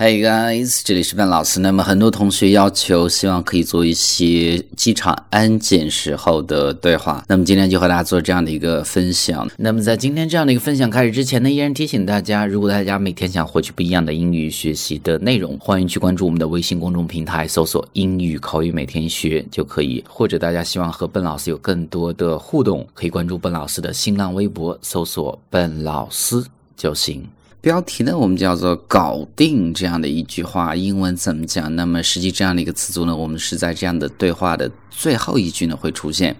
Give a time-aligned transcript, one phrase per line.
[0.00, 1.58] Hey guys，这里是笨老师。
[1.58, 7.24] 那么很多同学要求，希望可以做一些机场安检时候的对话。
[7.26, 9.50] 那么今天就和大家做这样的一个分享。
[9.56, 20.04] 那么在今天这样的一个分享开始之前呢，依然提醒大家，如果大家每天想获取不一样的英语学习的内容，欢迎去关注我们的微信公众平台，搜索“英语口语每天学”就可以。
[20.08, 26.44] 或者大家希望和笨老师有更多的互动，可以关注笨老师的新浪微博，搜索“笨老师”
[26.78, 27.26] 就行。
[27.60, 31.74] 标题呢，我们叫做“搞定”这样的一句话，英文怎么讲？
[31.74, 36.36] 那么实际这样的一个词组呢，我们是在这样的对话的最后一句呢会出现，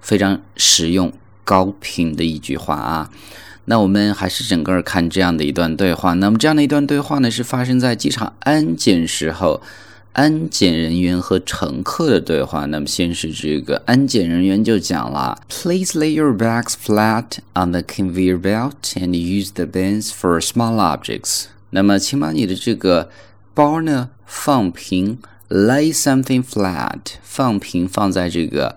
[0.00, 1.12] 非常实用、
[1.44, 3.10] 高频的一句话啊。
[3.64, 6.14] 那我们还是整个看这样的一段对话。
[6.14, 9.60] 那么这样的一段对话呢，是发生在机场安检时候。
[10.12, 12.66] 安检人员和乘客的对话。
[12.66, 23.10] 那么，先是这个安检人员就讲了：“Please lay your bags flat on the conveyor belt and use the bins for small objects。”那么，请把你的这个
[23.54, 28.76] 包呢放平，lay something flat，放平放在这个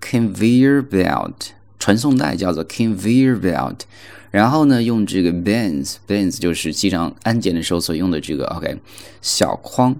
[0.00, 3.80] conveyor belt 传送带，叫做 conveyor belt。
[4.32, 8.78] 然后呢，用这个 bins，bins 就是机场安检的时候所用的这个 OK
[9.20, 9.94] 小筐。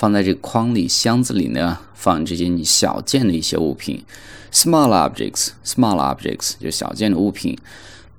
[0.00, 4.04] 放在这个筐里、箱子里呢，放这些你小件的一些物品，
[4.52, 7.58] small objects，small objects 就小件的物品。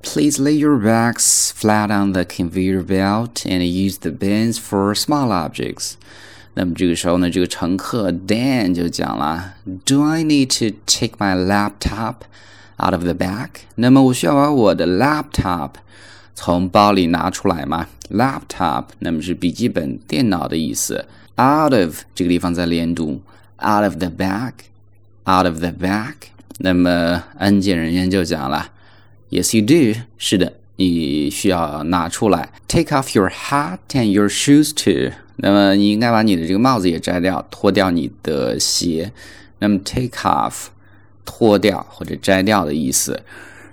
[0.01, 5.29] Please lay your bags flat on the conveyor belt and use the bins for small
[5.29, 5.93] objects。
[6.53, 12.15] 那么这个时候呢，这个乘客 Dan 就讲了：“Do I need to take my laptop
[12.77, 15.71] out of the bag？” 那么我需要把我的 laptop
[16.33, 17.87] 从包里拿出来吗？
[18.09, 21.05] Laptop 那么是笔记本电脑的意思。
[21.36, 23.20] out of 这个地方在连读
[23.58, 26.14] ，out of the bag，out of the bag。
[26.58, 28.70] 那么安检人员就讲了
[29.30, 32.50] ，Yes you do，是的，你需要拿出来。
[32.68, 35.12] Take off your hat and your shoes too。
[35.36, 39.12] 那么你应该把你的这个帽子也摘掉，脱掉你的鞋。
[39.58, 40.66] 那么 take off，
[41.24, 43.22] 脱掉或者摘掉的意思。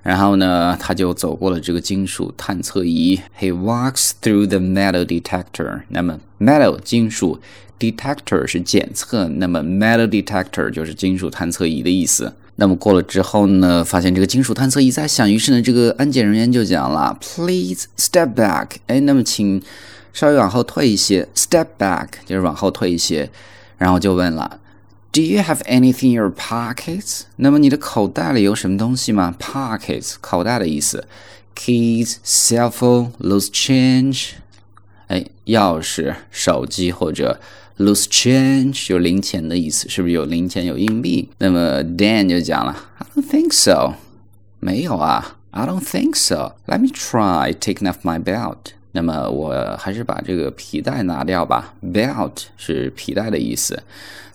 [0.02, 3.20] 然后呢，他就走过了这个金属探测仪。
[3.40, 5.82] He walks through the metal detector。
[5.90, 7.40] 那么，metal 金属
[7.78, 12.34] ，detector 是检测，那么 metal detector 就是金属探测仪的意思。
[12.56, 19.62] 那么过了之后呢，发现这个金属探测仪在响，于是呢，这个安检人员就讲了：“Please step back。”哎，那么请
[20.12, 21.28] 稍微往后退一些。
[21.36, 23.30] Step back 就是往后退一些，
[23.78, 24.60] 然后就问了。
[25.13, 27.23] Do you have anything in your pockets？
[27.37, 29.35] 那么你的口袋里有什么东西吗？
[29.39, 31.07] Pockets，口袋的意思。
[31.55, 34.33] Keys, cell phone, loose change。
[35.07, 37.39] 哎，钥匙、手机或者
[37.79, 41.29] loose change 有零钱的意思，是不是有零钱有硬币？
[41.39, 43.95] 那么 Dan 就讲了，I don't think so。
[44.59, 48.73] 没有啊，I don't think so。Let me try taking off my belt。
[49.00, 51.74] 那么我还是把这个皮带拿掉吧。
[51.82, 53.82] Belt 是皮带的意思。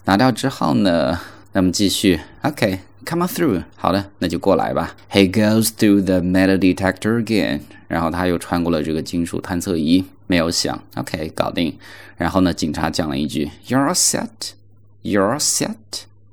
[0.06, 1.20] 拿掉之后呢，
[1.52, 4.97] 那么继续，OK，come on through，好的，那就过来吧。
[5.10, 11.76] He goes through the metal detector again，然后他又穿过了这个金属探测仪，没有响，OK，搞定。
[12.16, 15.75] 然后呢，警察讲了一句，You're set，You're set。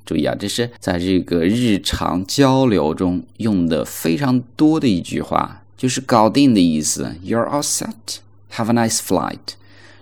[0.05, 7.15] 注意啊，这是在这个日常交流中用的非常多的一句话，就是搞定的意思。
[7.25, 9.55] You're all set，Have a nice flight，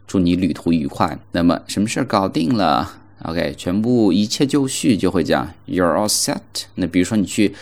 [0.05, 1.17] 祝你旅途愉快。
[1.31, 6.41] 那么什么事儿搞定了？OK，全部一切就绪就会讲 You're all set。
[6.75, 7.55] 那比如说你去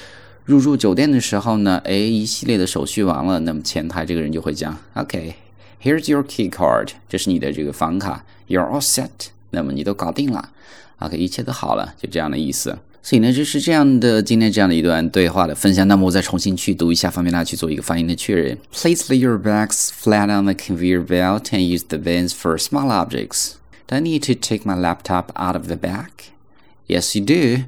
[0.46, 9.28] 入住酒店的时候呢，哎，一系列的手续完了，那么前台这个人就会讲 OK，Here's your key card，这是你的这个房卡，You're all set。
[9.51, 10.51] 那么你都搞定了，
[10.99, 12.79] OK，一切都好了，就这样的意思。
[13.03, 15.87] 所以呢，就是这样的今天这样的一段对话的分享。
[15.89, 18.57] 那么我再重新去读一下，方便大家去做一个发音的确认。
[18.71, 23.55] Please lay your bags flat on the conveyor belt and use the bins for small objects.
[23.89, 26.11] Do I need to take my laptop out of the bag?
[26.87, 27.65] Yes, you do.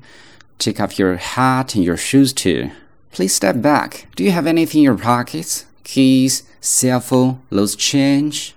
[0.58, 2.70] Take off your hat and your shoes too.
[3.12, 4.06] Please step back.
[4.14, 5.64] Do you have anything in your pockets?
[5.82, 8.54] Keys, cell phone, loose change?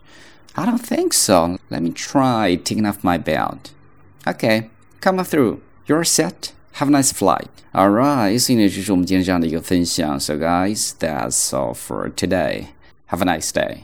[0.56, 1.58] I don't think so.
[1.70, 3.72] Let me try taking off my belt.
[4.26, 4.70] Okay,
[5.02, 5.62] come on through.
[5.86, 6.54] You're set.
[6.74, 7.50] Have a nice flight.
[7.74, 10.20] Alright, 所以呢，这是我们今天这样的一个分享。
[10.20, 12.68] So guys, that's all for today.
[13.10, 13.84] Have a nice day.